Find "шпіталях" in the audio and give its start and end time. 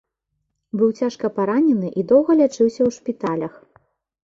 2.99-3.53